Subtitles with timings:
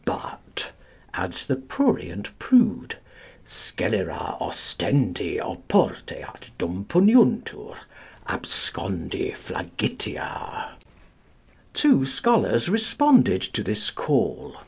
[0.03, 0.71] But,"
[1.13, 2.95] adds the prurient prude,
[3.45, 7.77] "Scelera ostendi oportet dum puniunter,
[8.27, 10.69] abscondi flagitia."
[11.75, 14.55] Two scholars responded to this call.